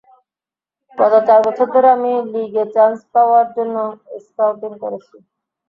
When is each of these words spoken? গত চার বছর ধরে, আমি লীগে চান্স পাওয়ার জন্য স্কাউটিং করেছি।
গত 0.97 1.13
চার 1.27 1.39
বছর 1.47 1.67
ধরে, 1.73 1.87
আমি 1.95 2.11
লীগে 2.33 2.63
চান্স 2.75 2.97
পাওয়ার 3.13 3.45
জন্য 3.55 3.75
স্কাউটিং 4.25 4.71
করেছি। 4.83 5.15